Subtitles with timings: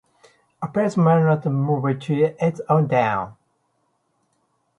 [0.63, 2.13] A piece may not move to
[2.43, 3.35] its own den.